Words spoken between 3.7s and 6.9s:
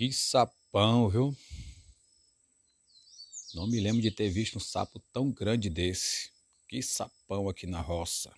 lembro de ter visto um sapo tão grande desse. Que